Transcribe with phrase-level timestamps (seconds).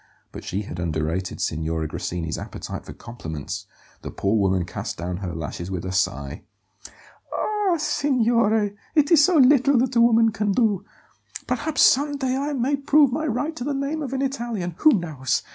[0.31, 3.67] But she had underrated Signora Grassini's appetite for compliments;
[4.01, 6.41] the poor woman cast down her lashes with a sigh.
[7.31, 10.83] "Ah, signore, it is so little that a woman can do!
[11.45, 14.89] Perhaps some day I may prove my right to the name of an Italian who
[14.93, 15.43] knows?